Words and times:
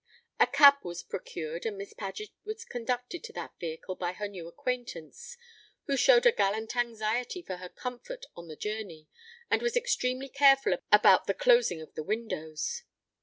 A 0.39 0.47
cab 0.47 0.77
was 0.83 1.03
procured, 1.03 1.63
and 1.63 1.77
Miss 1.77 1.93
Paget 1.93 2.31
was 2.43 2.65
conducted 2.65 3.23
to 3.23 3.33
that 3.33 3.53
vehicle 3.59 3.93
by 3.93 4.13
her 4.13 4.27
new 4.27 4.47
acquaintance, 4.47 5.37
who 5.85 5.95
showed 5.95 6.25
a 6.25 6.31
gallant 6.31 6.75
anxiety 6.75 7.43
for 7.43 7.57
her 7.57 7.69
comfort 7.69 8.25
on 8.35 8.47
the 8.47 8.55
journey, 8.55 9.07
and 9.51 9.61
was 9.61 9.77
extremely 9.77 10.27
careful 10.27 10.73
about 10.91 11.27
the 11.27 11.35
closing 11.35 11.81
of 11.83 11.93
the 11.93 12.01
windows. 12.03 12.81